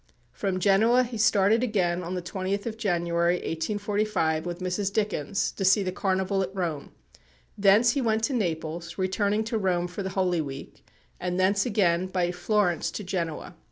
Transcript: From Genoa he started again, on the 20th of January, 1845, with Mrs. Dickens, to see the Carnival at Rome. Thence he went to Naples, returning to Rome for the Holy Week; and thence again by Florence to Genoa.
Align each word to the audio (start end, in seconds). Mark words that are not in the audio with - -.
From 0.31 0.57
Genoa 0.59 1.03
he 1.03 1.19
started 1.19 1.61
again, 1.61 2.01
on 2.01 2.15
the 2.15 2.23
20th 2.23 2.65
of 2.65 2.75
January, 2.75 3.35
1845, 3.35 4.47
with 4.47 4.57
Mrs. 4.57 4.91
Dickens, 4.91 5.51
to 5.51 5.63
see 5.63 5.83
the 5.83 5.91
Carnival 5.91 6.41
at 6.41 6.49
Rome. 6.55 6.91
Thence 7.55 7.91
he 7.91 8.01
went 8.01 8.23
to 8.23 8.33
Naples, 8.33 8.97
returning 8.97 9.43
to 9.43 9.59
Rome 9.59 9.87
for 9.87 10.01
the 10.01 10.09
Holy 10.09 10.41
Week; 10.41 10.83
and 11.19 11.39
thence 11.39 11.67
again 11.67 12.07
by 12.07 12.31
Florence 12.31 12.89
to 12.89 13.03
Genoa. 13.03 13.53